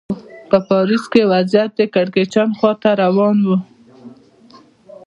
په 0.49 0.57
پاریس 0.67 1.03
کې 1.13 1.21
وضعیت 1.33 1.71
د 1.75 1.81
کړکېچ 1.93 2.33
خوا 2.57 2.71
ته 2.81 2.89
روان 3.03 3.37
و. 3.47 3.49